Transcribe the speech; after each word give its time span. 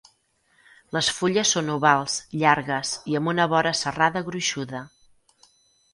Les 0.95 1.09
fulles 1.17 1.51
són 1.57 1.69
ovals, 1.73 2.17
llargues, 2.43 2.97
i 3.13 3.19
amb 3.21 3.33
una 3.35 3.49
vora 3.55 3.77
serrada 3.85 4.25
gruixuda. 4.31 4.83